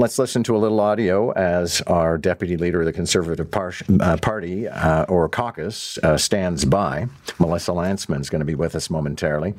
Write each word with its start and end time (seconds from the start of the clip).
let's 0.00 0.18
listen 0.18 0.42
to 0.42 0.56
a 0.56 0.58
little 0.58 0.80
audio 0.80 1.30
as 1.32 1.82
our 1.82 2.16
deputy 2.16 2.56
leader 2.56 2.80
of 2.80 2.86
the 2.86 2.92
Conservative 2.92 3.50
par- 3.50 3.74
uh, 4.00 4.16
Party 4.16 4.66
uh, 4.66 5.04
or 5.04 5.28
caucus 5.28 5.98
uh, 5.98 6.16
stands 6.16 6.64
by. 6.64 7.06
Melissa 7.38 7.72
Lantsman 7.72 8.22
is 8.22 8.30
going 8.30 8.40
to 8.40 8.46
be 8.46 8.54
with 8.54 8.74
us 8.74 8.88
momentarily. 8.88 9.52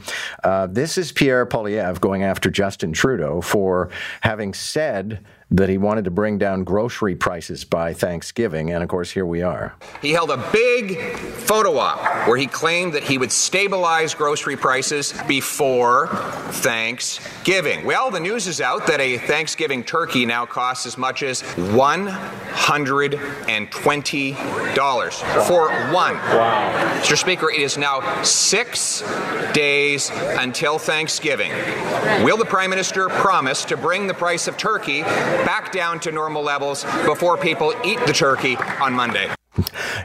Uh, 0.43 0.65
this 0.65 0.97
is 0.97 1.11
Pierre 1.11 1.45
Poilievre 1.45 2.01
going 2.01 2.23
after 2.23 2.49
Justin 2.49 2.91
Trudeau 2.91 3.39
for 3.41 3.91
having 4.21 4.55
said 4.55 5.23
that 5.51 5.67
he 5.67 5.77
wanted 5.77 6.05
to 6.05 6.11
bring 6.11 6.37
down 6.37 6.63
grocery 6.63 7.13
prices 7.13 7.65
by 7.65 7.93
Thanksgiving, 7.93 8.71
and 8.71 8.81
of 8.81 8.89
course, 8.89 9.11
here 9.11 9.25
we 9.25 9.41
are. 9.41 9.75
He 10.01 10.11
held 10.11 10.31
a 10.31 10.37
big 10.51 10.97
photo 11.17 11.77
op 11.77 12.27
where 12.27 12.37
he 12.37 12.47
claimed 12.47 12.93
that 12.93 13.03
he 13.03 13.17
would 13.17 13.31
stabilize 13.31 14.13
grocery 14.13 14.55
prices 14.55 15.13
before 15.27 16.07
Thanksgiving. 16.51 17.85
Well, 17.85 18.09
the 18.11 18.19
news 18.19 18.47
is 18.47 18.61
out 18.61 18.87
that 18.87 19.01
a 19.01 19.17
Thanksgiving 19.17 19.83
turkey 19.83 20.25
now 20.25 20.45
costs 20.45 20.85
as 20.85 20.97
much 20.97 21.21
as 21.21 21.41
$120 22.51 25.47
for 25.47 25.69
one. 25.93 26.15
Wow. 26.15 26.99
Mr. 27.01 27.17
Speaker, 27.17 27.51
it 27.51 27.61
is 27.61 27.77
now 27.77 28.23
six 28.23 29.03
days 29.53 30.11
until 30.13 30.77
Thanksgiving. 30.77 31.51
Will 32.23 32.37
the 32.37 32.45
Prime 32.45 32.69
Minister 32.69 33.09
promise 33.09 33.65
to 33.65 33.75
bring 33.77 34.07
the 34.07 34.13
price 34.13 34.47
of 34.47 34.57
turkey 34.57 35.01
back 35.01 35.71
down 35.71 35.99
to 36.01 36.11
normal 36.11 36.43
levels 36.43 36.83
before 37.05 37.37
people 37.37 37.73
eat 37.83 37.99
the 38.05 38.13
turkey 38.13 38.57
on 38.79 38.93
Monday. 38.93 39.31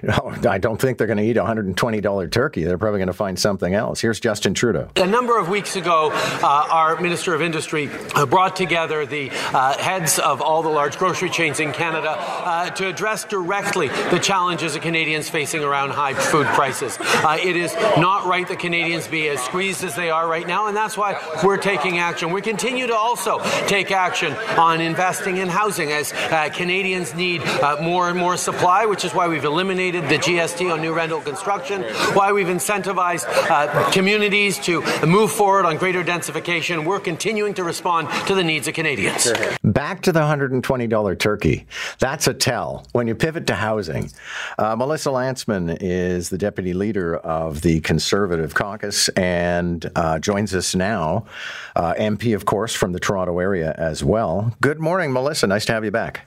No, 0.03 0.35
I 0.49 0.59
don't 0.59 0.81
think 0.81 0.99
they're 0.99 1.07
going 1.07 1.17
to 1.19 1.25
eat 1.25 1.37
a 1.37 1.43
$120 1.43 2.31
turkey. 2.31 2.65
They're 2.65 2.79
probably 2.79 2.99
going 2.99 3.07
to 3.07 3.13
find 3.13 3.39
something 3.39 3.75
else. 3.75 4.01
Here's 4.01 4.21
Justin 4.21 4.55
Trudeau. 4.55 4.91
A 4.97 5.07
number 5.07 5.39
of 5.39 5.49
weeks 5.49 5.77
ago, 5.77 6.11
uh, 6.13 6.69
our 6.71 7.01
Minister 7.01 7.35
of 7.35 7.41
Industry 7.41 7.89
uh, 8.15 8.27
brought 8.27 8.57
together 8.57 9.07
the 9.07 9.31
uh, 9.31 9.77
heads 9.79 10.19
of 10.19 10.43
all 10.43 10.63
the 10.63 10.69
large 10.69 10.99
grocery 10.99 11.31
chains 11.31 11.61
in 11.61 11.73
Canada 11.73 12.17
uh, 12.19 12.71
to 12.71 12.89
address 12.89 13.25
directly 13.25 13.89
the 14.11 14.19
challenges 14.19 14.77
of 14.77 14.83
Canadians 14.83 15.31
facing 15.31 15.65
around 15.65 15.91
high 15.91 16.15
food 16.15 16.47
prices. 16.49 16.99
Uh, 17.01 17.39
it 17.43 17.57
is 17.57 17.75
not 17.97 18.27
right 18.27 18.47
that 18.49 18.59
Canadians 18.59 19.09
be 19.09 19.29
as 19.29 19.41
squeezed 19.41 19.83
as 19.83 19.97
they 19.97 20.11
are 20.11 20.29
right 20.29 20.47
now, 20.47 20.67
and 20.67 20.77
that's 20.77 20.97
why 20.97 21.19
we're 21.43 21.57
taking 21.57 21.99
action. 21.99 22.33
We 22.33 22.43
continue 22.43 22.87
to 22.87 22.97
also 22.97 23.41
take 23.67 23.91
action 23.91 24.35
on 24.59 24.81
investing 24.81 25.39
in 25.39 25.49
housing 25.49 25.91
as 25.91 26.13
uh, 26.13 26.51
Canadians 26.53 27.15
need 27.15 27.43
more 27.81 28.11
and 28.11 28.19
more 28.19 28.37
supply, 28.37 28.85
which 28.85 29.05
is 29.05 29.15
why 29.15 29.29
we've 29.29 29.46
eliminated 29.47 30.05
the 30.05 30.17
GST 30.17 30.73
on 30.73 30.81
new 30.81 30.93
rental 30.93 31.21
construction, 31.21 31.83
why 32.15 32.33
we've 32.33 32.49
incentivized 32.49 33.25
uh, 33.51 33.91
communities 33.91 34.59
to 34.59 34.83
move 35.07 35.33
forward 35.33 35.65
on 35.65 35.77
greater 35.77 36.05
densification. 36.05 36.85
We're 36.85 37.01
continuing 37.01 37.55
to 37.55 37.65
respond 37.65 38.09
to 38.27 38.35
the 38.35 38.45
needs 38.45 38.69
of 38.69 38.75
Canadians. 38.75 39.33
Back 39.63 40.03
to 40.03 40.13
the 40.13 40.21
$120 40.21 41.19
turkey. 41.19 41.67
That's 41.99 42.27
a 42.27 42.35
tell. 42.35 42.87
When 42.93 43.07
you 43.07 43.15
pivot 43.15 43.47
to 43.47 43.55
housing, 43.55 44.11
uh, 44.59 44.77
Melissa 44.77 45.11
Lantsman 45.11 45.79
is 45.81 46.29
the 46.29 46.39
deputy 46.39 46.75
leader 46.75 47.17
of 47.17 47.63
the 47.63 47.81
Conservative 47.81 48.55
caucus 48.55 49.09
and 49.11 49.91
uh, 49.97 50.19
joins 50.19 50.55
us 50.55 50.75
now. 50.75 51.27
Uh, 51.75 51.95
MP, 51.95 52.35
of 52.35 52.45
course, 52.45 52.75
from 52.75 52.93
the 52.93 53.01
Toronto 53.01 53.39
area 53.39 53.75
as 53.79 54.03
well. 54.03 54.55
Good 54.61 54.81
morning, 54.81 55.13
Melissa. 55.13 55.47
Nice 55.47 55.65
to 55.67 55.73
have 55.73 55.85
you 55.85 55.91
back. 55.91 56.27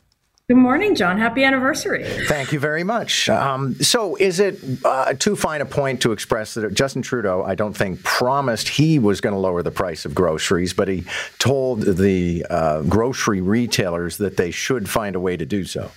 Good 0.50 0.58
morning, 0.58 0.96
John. 0.96 1.20
Happy 1.20 1.44
anniversary. 1.44 2.04
Thank 2.28 2.52
you 2.52 2.60
very 2.60 2.84
much. 2.84 3.30
Um, 3.30 3.76
so, 3.84 4.16
is 4.16 4.40
it 4.40 4.60
uh, 4.84 5.14
too 5.14 5.36
fine 5.36 5.62
a 5.62 5.66
point 5.66 6.02
to 6.02 6.12
express 6.12 6.56
that 6.56 6.74
Justin 6.74 7.04
Trudeau, 7.04 7.44
I 7.44 7.54
don't 7.54 7.78
think, 7.78 8.02
promised 8.02 8.68
he 8.68 8.98
was 8.98 9.22
going 9.22 9.34
to 9.34 9.40
lower 9.40 9.62
the 9.62 9.70
price 9.70 10.06
of 10.06 10.16
groceries, 10.16 10.74
but 10.74 10.88
he 10.88 11.06
told 11.38 11.82
the 11.82 12.48
uh, 12.50 12.82
grocery 12.82 13.42
retailers 13.42 14.18
that 14.18 14.38
they 14.38 14.50
should 14.50 14.90
find 14.90 15.16
a 15.16 15.20
way 15.20 15.38
to 15.38 15.46
do 15.46 15.66
so? 15.66 15.92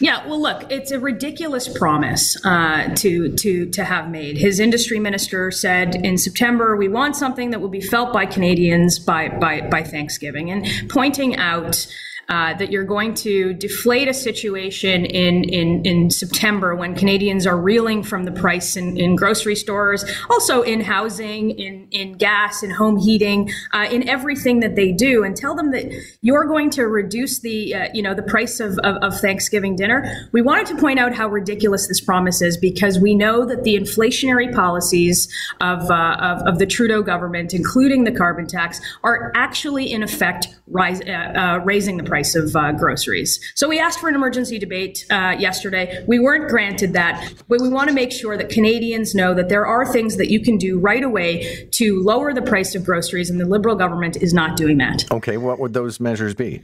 Yeah, 0.00 0.26
well, 0.26 0.42
look, 0.42 0.72
it's 0.72 0.90
a 0.90 0.98
ridiculous 0.98 1.68
promise 1.68 2.44
uh, 2.44 2.92
to 2.96 3.36
to 3.36 3.66
to 3.66 3.84
have 3.84 4.10
made. 4.10 4.36
His 4.36 4.58
industry 4.58 4.98
minister 4.98 5.52
said 5.52 5.94
in 5.94 6.18
September, 6.18 6.74
"We 6.74 6.88
want 6.88 7.14
something 7.14 7.50
that 7.50 7.60
will 7.60 7.68
be 7.68 7.82
felt 7.82 8.12
by 8.12 8.26
Canadians 8.26 8.98
by 8.98 9.28
by 9.28 9.60
by 9.60 9.84
Thanksgiving," 9.84 10.50
and 10.50 10.66
pointing 10.88 11.36
out 11.36 11.86
uh, 12.30 12.54
that 12.54 12.70
you're 12.70 12.84
going 12.84 13.12
to 13.12 13.52
deflate 13.54 14.08
a 14.08 14.14
situation 14.14 15.04
in, 15.04 15.44
in, 15.44 15.84
in 15.84 16.10
September 16.10 16.74
when 16.74 16.94
Canadians 16.94 17.46
are 17.46 17.58
reeling 17.58 18.02
from 18.02 18.24
the 18.24 18.32
price 18.32 18.76
in, 18.76 18.96
in 18.96 19.16
grocery 19.16 19.56
stores, 19.56 20.04
also 20.30 20.62
in 20.62 20.80
housing, 20.80 21.50
in, 21.50 21.88
in 21.90 22.12
gas, 22.12 22.62
in 22.62 22.70
home 22.70 22.96
heating, 22.96 23.50
uh, 23.72 23.88
in 23.90 24.08
everything 24.08 24.60
that 24.60 24.76
they 24.76 24.92
do, 24.92 25.24
and 25.24 25.36
tell 25.36 25.56
them 25.56 25.72
that 25.72 25.92
you're 26.22 26.44
going 26.44 26.70
to 26.70 26.84
reduce 26.84 27.40
the 27.40 27.74
uh, 27.74 27.88
you 27.92 28.02
know 28.02 28.14
the 28.14 28.22
price 28.22 28.60
of, 28.60 28.78
of, 28.78 28.96
of 29.02 29.18
Thanksgiving 29.20 29.74
dinner. 29.74 30.28
We 30.32 30.40
wanted 30.40 30.66
to 30.68 30.76
point 30.76 31.00
out 31.00 31.12
how 31.12 31.28
ridiculous 31.28 31.88
this 31.88 32.00
promise 32.00 32.40
is 32.42 32.56
because 32.56 33.00
we 33.00 33.14
know 33.14 33.44
that 33.44 33.64
the 33.64 33.74
inflationary 33.74 34.54
policies 34.54 35.28
of, 35.60 35.90
uh, 35.90 36.16
of, 36.20 36.46
of, 36.46 36.58
the 36.58 36.66
Trudeau 36.66 37.02
government, 37.02 37.54
including 37.54 38.04
the 38.04 38.12
carbon 38.12 38.46
tax, 38.46 38.80
are 39.02 39.32
actually 39.34 39.90
in 39.90 40.02
effect 40.02 40.48
rise, 40.68 41.00
uh, 41.02 41.12
uh, 41.12 41.60
raising 41.64 41.96
the 41.96 42.04
price 42.04 42.19
price 42.20 42.34
of 42.34 42.54
uh, 42.54 42.72
groceries. 42.72 43.40
So 43.54 43.66
we 43.66 43.78
asked 43.78 43.98
for 43.98 44.08
an 44.08 44.14
emergency 44.14 44.58
debate 44.58 45.06
uh, 45.10 45.36
yesterday. 45.38 46.04
We 46.06 46.18
weren't 46.18 46.50
granted 46.50 46.92
that, 46.92 47.32
but 47.48 47.62
we 47.62 47.70
want 47.70 47.88
to 47.88 47.94
make 47.94 48.12
sure 48.12 48.36
that 48.36 48.50
Canadians 48.50 49.14
know 49.14 49.32
that 49.32 49.48
there 49.48 49.64
are 49.64 49.90
things 49.90 50.18
that 50.18 50.30
you 50.30 50.40
can 50.40 50.58
do 50.58 50.78
right 50.78 51.02
away 51.02 51.68
to 51.72 52.02
lower 52.02 52.34
the 52.34 52.42
price 52.42 52.74
of 52.74 52.84
groceries, 52.84 53.30
and 53.30 53.40
the 53.40 53.46
Liberal 53.46 53.74
government 53.74 54.16
is 54.16 54.34
not 54.34 54.56
doing 54.56 54.76
that. 54.78 55.10
Okay, 55.10 55.38
what 55.38 55.58
would 55.58 55.72
those 55.72 55.98
measures 55.98 56.34
be? 56.34 56.62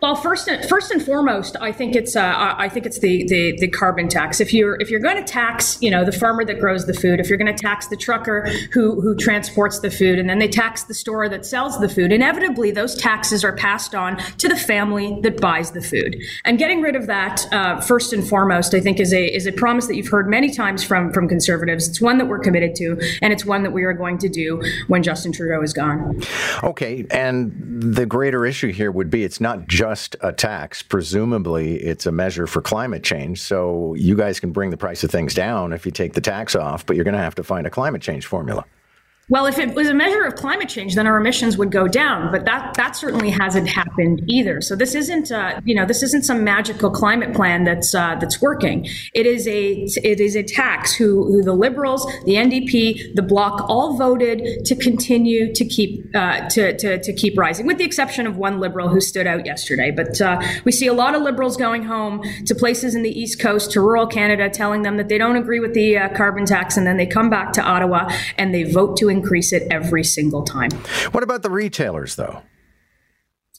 Well, 0.00 0.14
first 0.14 0.46
and, 0.46 0.64
first 0.68 0.92
and 0.92 1.02
foremost, 1.02 1.56
I 1.60 1.72
think 1.72 1.96
it's 1.96 2.14
uh, 2.14 2.54
I 2.56 2.68
think 2.68 2.86
it's 2.86 3.00
the, 3.00 3.26
the, 3.26 3.58
the 3.58 3.66
carbon 3.66 4.08
tax. 4.08 4.40
If 4.40 4.52
you're 4.52 4.80
if 4.80 4.90
you're 4.90 5.00
going 5.00 5.16
to 5.16 5.24
tax, 5.24 5.76
you 5.82 5.90
know, 5.90 6.04
the 6.04 6.12
farmer 6.12 6.44
that 6.44 6.60
grows 6.60 6.86
the 6.86 6.94
food, 6.94 7.18
if 7.18 7.28
you're 7.28 7.38
going 7.38 7.52
to 7.52 7.62
tax 7.62 7.88
the 7.88 7.96
trucker 7.96 8.48
who 8.72 9.00
who 9.00 9.16
transports 9.16 9.80
the 9.80 9.90
food, 9.90 10.20
and 10.20 10.30
then 10.30 10.38
they 10.38 10.46
tax 10.46 10.84
the 10.84 10.94
store 10.94 11.28
that 11.28 11.44
sells 11.44 11.80
the 11.80 11.88
food, 11.88 12.12
inevitably 12.12 12.70
those 12.70 12.94
taxes 12.94 13.42
are 13.42 13.56
passed 13.56 13.92
on 13.92 14.18
to 14.38 14.46
the 14.46 14.54
family 14.54 15.18
that 15.22 15.40
buys 15.40 15.72
the 15.72 15.82
food. 15.82 16.16
And 16.44 16.58
getting 16.58 16.80
rid 16.80 16.94
of 16.94 17.08
that, 17.08 17.44
uh, 17.52 17.80
first 17.80 18.12
and 18.12 18.26
foremost, 18.26 18.74
I 18.74 18.80
think 18.80 19.00
is 19.00 19.12
a 19.12 19.26
is 19.34 19.48
a 19.48 19.52
promise 19.52 19.88
that 19.88 19.96
you've 19.96 20.08
heard 20.08 20.28
many 20.28 20.54
times 20.54 20.84
from 20.84 21.12
from 21.12 21.28
conservatives. 21.28 21.88
It's 21.88 22.00
one 22.00 22.18
that 22.18 22.26
we're 22.26 22.38
committed 22.38 22.76
to, 22.76 23.00
and 23.20 23.32
it's 23.32 23.44
one 23.44 23.64
that 23.64 23.72
we 23.72 23.82
are 23.82 23.92
going 23.92 24.18
to 24.18 24.28
do 24.28 24.62
when 24.86 25.02
Justin 25.02 25.32
Trudeau 25.32 25.60
is 25.60 25.72
gone. 25.72 26.22
Okay, 26.62 27.04
and 27.10 27.52
the 27.82 28.06
greater 28.06 28.46
issue 28.46 28.70
here 28.70 28.92
would 28.92 29.10
be 29.10 29.24
it's 29.24 29.40
not 29.40 29.66
just 29.66 29.87
a 30.20 30.32
tax. 30.32 30.82
Presumably, 30.82 31.76
it's 31.76 32.06
a 32.06 32.12
measure 32.12 32.46
for 32.46 32.60
climate 32.60 33.02
change. 33.02 33.40
So 33.40 33.94
you 33.94 34.16
guys 34.16 34.40
can 34.40 34.52
bring 34.52 34.70
the 34.70 34.76
price 34.76 35.04
of 35.04 35.10
things 35.10 35.34
down 35.34 35.72
if 35.72 35.86
you 35.86 35.92
take 35.92 36.14
the 36.14 36.20
tax 36.20 36.54
off, 36.54 36.86
but 36.86 36.96
you're 36.96 37.04
going 37.04 37.14
to 37.14 37.20
have 37.20 37.34
to 37.36 37.42
find 37.42 37.66
a 37.66 37.70
climate 37.70 38.02
change 38.02 38.26
formula. 38.26 38.64
Well, 39.30 39.44
if 39.44 39.58
it 39.58 39.74
was 39.74 39.88
a 39.88 39.94
measure 39.94 40.24
of 40.24 40.36
climate 40.36 40.70
change, 40.70 40.94
then 40.94 41.06
our 41.06 41.18
emissions 41.18 41.58
would 41.58 41.70
go 41.70 41.86
down. 41.86 42.32
But 42.32 42.46
that 42.46 42.74
that 42.74 42.96
certainly 42.96 43.28
hasn't 43.28 43.68
happened 43.68 44.22
either. 44.26 44.62
So 44.62 44.74
this 44.74 44.94
isn't 44.94 45.30
uh, 45.30 45.60
you 45.64 45.74
know 45.74 45.84
this 45.84 46.02
isn't 46.02 46.24
some 46.24 46.44
magical 46.44 46.90
climate 46.90 47.34
plan 47.34 47.64
that's 47.64 47.94
uh, 47.94 48.16
that's 48.18 48.40
working. 48.40 48.86
It 49.12 49.26
is 49.26 49.46
a 49.46 49.86
it 50.02 50.20
is 50.20 50.34
a 50.34 50.42
tax 50.42 50.94
who, 50.94 51.26
who 51.26 51.42
the 51.42 51.52
Liberals, 51.52 52.06
the 52.24 52.34
NDP, 52.34 53.14
the 53.14 53.22
Bloc 53.22 53.68
all 53.68 53.98
voted 53.98 54.64
to 54.64 54.74
continue 54.74 55.52
to 55.52 55.64
keep 55.64 56.06
uh, 56.16 56.48
to, 56.48 56.74
to 56.78 56.98
to 56.98 57.12
keep 57.12 57.36
rising, 57.36 57.66
with 57.66 57.76
the 57.76 57.84
exception 57.84 58.26
of 58.26 58.38
one 58.38 58.60
Liberal 58.60 58.88
who 58.88 59.00
stood 59.00 59.26
out 59.26 59.44
yesterday. 59.44 59.90
But 59.90 60.20
uh, 60.22 60.40
we 60.64 60.72
see 60.72 60.86
a 60.86 60.94
lot 60.94 61.14
of 61.14 61.20
Liberals 61.20 61.58
going 61.58 61.82
home 61.82 62.22
to 62.46 62.54
places 62.54 62.94
in 62.94 63.02
the 63.02 63.10
East 63.10 63.40
Coast, 63.40 63.72
to 63.72 63.82
rural 63.82 64.06
Canada, 64.06 64.48
telling 64.48 64.82
them 64.82 64.96
that 64.96 65.08
they 65.08 65.18
don't 65.18 65.36
agree 65.36 65.60
with 65.60 65.74
the 65.74 65.98
uh, 65.98 66.08
carbon 66.16 66.46
tax, 66.46 66.78
and 66.78 66.86
then 66.86 66.96
they 66.96 67.06
come 67.06 67.28
back 67.28 67.52
to 67.52 67.62
Ottawa 67.62 68.10
and 68.38 68.54
they 68.54 68.62
vote 68.62 68.96
to 68.96 69.17
increase 69.18 69.52
it 69.52 69.62
every 69.70 70.04
single 70.04 70.42
time. 70.42 70.70
What 71.12 71.22
about 71.22 71.42
the 71.42 71.50
retailers, 71.50 72.16
though? 72.16 72.42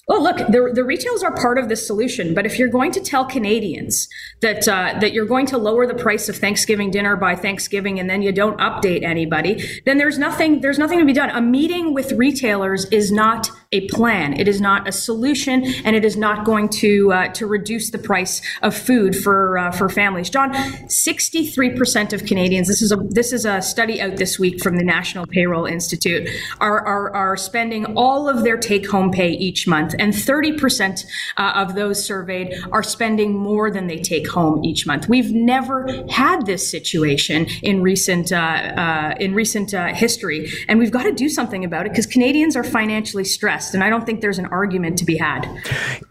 Well, 0.09 0.23
look, 0.23 0.37
the, 0.37 0.71
the 0.73 0.83
retails 0.83 1.21
are 1.21 1.35
part 1.35 1.59
of 1.59 1.69
the 1.69 1.75
solution. 1.75 2.33
But 2.33 2.47
if 2.47 2.57
you're 2.57 2.67
going 2.79 2.91
to 2.93 2.99
tell 2.99 3.25
Canadians 3.25 4.07
that 4.41 4.67
uh, 4.67 4.97
that 5.01 5.13
you're 5.13 5.27
going 5.27 5.45
to 5.47 5.57
lower 5.59 5.85
the 5.85 5.93
price 5.93 6.27
of 6.27 6.35
Thanksgiving 6.35 6.89
dinner 6.89 7.15
by 7.15 7.35
Thanksgiving, 7.35 7.99
and 7.99 8.09
then 8.09 8.23
you 8.23 8.31
don't 8.31 8.57
update 8.57 9.03
anybody, 9.03 9.63
then 9.85 9.99
there's 9.99 10.17
nothing 10.17 10.61
there's 10.61 10.79
nothing 10.79 10.97
to 10.97 11.05
be 11.05 11.13
done. 11.13 11.29
A 11.29 11.41
meeting 11.41 11.93
with 11.93 12.11
retailers 12.13 12.85
is 12.85 13.11
not 13.11 13.51
a 13.71 13.87
plan. 13.89 14.33
It 14.33 14.47
is 14.47 14.59
not 14.59 14.87
a 14.87 14.91
solution, 14.91 15.63
and 15.85 15.95
it 15.95 16.03
is 16.03 16.17
not 16.17 16.43
going 16.43 16.69
to 16.69 17.13
uh, 17.13 17.27
to 17.33 17.45
reduce 17.45 17.91
the 17.91 17.99
price 17.99 18.41
of 18.63 18.75
food 18.75 19.15
for 19.15 19.59
uh, 19.59 19.71
for 19.71 19.89
families. 19.89 20.31
John, 20.31 20.55
63 20.89 21.77
percent 21.77 22.11
of 22.11 22.25
Canadians. 22.25 22.67
This 22.67 22.81
is 22.81 22.91
a 22.91 22.95
this 22.95 23.31
is 23.31 23.45
a 23.45 23.61
study 23.61 24.01
out 24.01 24.17
this 24.17 24.39
week 24.39 24.63
from 24.63 24.77
the 24.77 24.83
National 24.83 25.27
Payroll 25.27 25.67
Institute. 25.67 26.27
Are 26.59 26.83
are, 26.83 27.15
are 27.15 27.37
spending 27.37 27.95
all 27.95 28.27
of 28.27 28.43
their 28.43 28.57
take 28.57 28.89
home 28.89 29.11
pay 29.11 29.33
each 29.33 29.67
month 29.67 29.93
and 29.99 30.13
30% 30.13 31.05
uh, 31.37 31.51
of 31.55 31.75
those 31.75 32.03
surveyed 32.03 32.55
are 32.71 32.81
spending 32.81 33.37
more 33.37 33.69
than 33.69 33.85
they 33.85 33.99
take 33.99 34.27
home 34.27 34.65
each 34.65 34.87
month. 34.87 35.07
We've 35.07 35.31
never 35.31 35.87
had 36.09 36.47
this 36.47 36.69
situation 36.69 37.45
in 37.61 37.83
recent 37.83 38.31
uh, 38.31 38.37
uh 38.37 39.15
in 39.19 39.35
recent 39.35 39.71
history, 39.95 40.49
and 40.67 40.79
we've 40.79 40.91
got 40.91 41.03
to 41.03 41.11
do 41.11 41.29
something 41.29 41.63
about 41.63 41.85
it 41.85 41.89
because 41.89 42.07
Canadians 42.07 42.55
are 42.55 42.63
financially 42.63 43.23
stressed, 43.23 43.58
and 43.73 43.83
I 43.83 43.89
don't 43.89 44.05
think 44.05 44.21
there's 44.21 44.39
an 44.39 44.47
argument 44.47 44.97
to 44.99 45.05
be 45.05 45.17
had. 45.17 45.47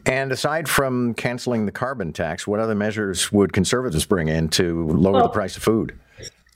And 0.06 0.32
aside 0.32 0.68
from 0.68 1.14
canceling 1.14 1.66
the 1.66 1.72
carbon 1.72 2.12
tax, 2.12 2.46
what 2.46 2.60
other 2.60 2.74
measures 2.74 3.32
would 3.32 3.52
Conservatives 3.52 4.06
bring 4.06 4.28
in 4.28 4.48
to 4.50 4.86
lower 4.88 5.14
well, 5.14 5.22
the 5.24 5.28
price 5.30 5.56
of 5.56 5.62
food? 5.62 5.98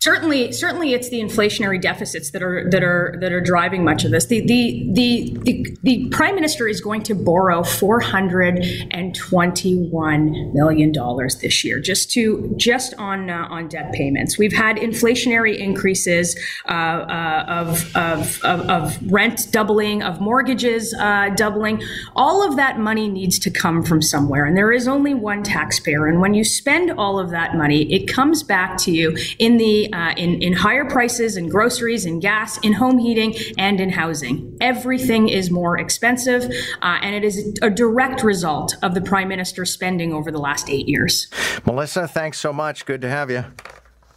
Certainly, 0.03 0.51
certainly, 0.51 0.95
it's 0.95 1.11
the 1.11 1.21
inflationary 1.21 1.81
deficits 1.81 2.33
that 2.33 2.43
are 2.43 2.69
that 2.71 2.83
are 2.83 3.17
that 3.21 3.33
are 3.33 3.41
driving 3.41 3.85
much 3.85 4.05
of 4.05 4.11
this. 4.11 4.27
The 4.27 4.41
the 4.41 4.91
the 4.93 5.39
the, 5.45 5.77
the 5.85 6.09
prime 6.09 6.35
minister 6.35 6.67
is 6.67 6.81
going 6.81 7.05
to 7.05 7.15
borrow 7.15 7.63
four 7.63 8.01
hundred 8.01 8.67
and 8.91 9.15
twenty 9.15 9.77
one 9.77 10.53
million 10.53 10.91
dollars 10.91 11.37
this 11.37 11.63
year, 11.63 11.79
just 11.79 12.11
to 12.15 12.53
just 12.57 12.95
on 12.99 13.31
uh, 13.31 13.47
on 13.49 13.69
debt 13.69 13.93
payments. 13.93 14.37
We've 14.37 14.53
had 14.53 14.77
inflationary 14.77 15.57
increases 15.57 16.37
uh, 16.69 16.73
uh, 16.73 17.45
of, 17.47 17.97
of, 17.97 18.43
of 18.43 18.61
of 18.69 18.99
rent 19.13 19.53
doubling, 19.53 20.03
of 20.03 20.21
mortgages 20.21 20.93
uh, 20.99 21.29
doubling. 21.37 21.81
All 22.17 22.45
of 22.45 22.57
that 22.57 22.81
money 22.81 23.07
needs 23.07 23.39
to 23.39 23.53
come 23.53 23.85
from 23.85 24.03
somewhere, 24.03 24.47
and 24.47 24.57
there 24.57 24.73
is 24.73 24.89
only 24.89 25.15
one 25.15 25.45
taxpayer. 25.45 26.09
And 26.09 26.21
when 26.21 26.35
you 26.35 26.43
spend 26.43 26.91
all 26.91 27.21
of 27.21 27.31
that 27.31 27.55
money, 27.55 27.83
it 27.93 28.09
comes 28.09 28.43
back 28.43 28.79
to 28.79 28.91
you 28.91 29.17
in 29.39 29.59
the 29.59 29.92
uh, 29.93 30.15
in, 30.17 30.43
in 30.43 30.53
higher 30.53 30.85
prices 30.85 31.37
in 31.37 31.49
groceries, 31.49 32.05
in 32.07 32.21
gas, 32.21 32.59
in 32.59 32.73
home 32.73 32.99
heating, 32.99 33.35
and 33.59 33.81
in 33.81 33.91
housing. 33.91 34.57
Everything 34.61 35.29
is 35.29 35.51
more 35.51 35.79
expensive, 35.79 36.45
uh, 36.83 36.99
and 37.03 37.15
it 37.15 37.25
is 37.25 37.59
a 37.63 37.71
direct 37.71 38.23
result 38.23 38.75
of 38.83 38.95
the 38.95 39.01
Prime 39.01 39.29
Minister's 39.29 39.73
spending 39.73 40.13
over 40.13 40.31
the 40.31 40.39
last 40.39 40.69
eight 40.69 40.89
years. 40.89 41.29
Melissa, 41.67 42.09
thanks 42.09 42.39
so 42.39 42.53
much. 42.53 42.87
Good 42.87 43.01
to 43.03 43.09
have 43.09 43.31
you. 43.31 43.45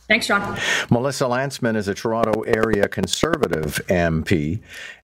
Thanks, 0.08 0.28
John. 0.28 0.58
Melissa 0.92 1.24
Lantsman 1.24 1.76
is 1.76 1.88
a 1.88 1.96
Toronto 1.96 2.42
area 2.42 2.88
Conservative 2.88 3.82
MP. 3.88 4.62